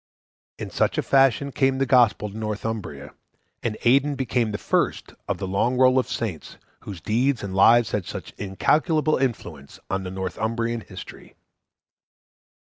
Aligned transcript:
In 0.57 0.71
such 0.71 0.97
a 0.97 1.03
fashion 1.03 1.51
came 1.51 1.77
the 1.77 1.85
Gospel 1.85 2.27
to 2.31 2.35
Northumbria, 2.35 3.13
and 3.61 3.77
Aidan 3.83 4.15
became 4.15 4.51
the 4.51 4.57
first 4.57 5.13
of 5.27 5.37
the 5.37 5.47
long 5.47 5.77
roll 5.77 5.99
of 5.99 6.09
saints 6.09 6.57
whose 6.79 7.01
deeds 7.01 7.43
and 7.43 7.53
lives 7.53 7.91
had 7.91 8.07
such 8.07 8.33
incalculable 8.39 9.17
influence 9.17 9.79
on 9.91 10.01
Northumbrian 10.03 10.81
history. 10.81 11.35